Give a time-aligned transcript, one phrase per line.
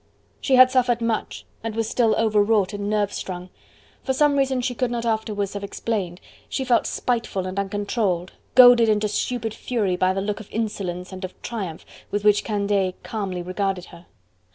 [0.39, 3.51] She had suffered much, and was still overwrought and nerve strung:
[4.01, 8.89] for some reason she could not afterwards have explained, she felt spiteful and uncontrolled, goaded
[8.89, 13.43] into stupid fury by the look of insolence and of triumph with which Candeille calmly
[13.43, 14.07] regarded her.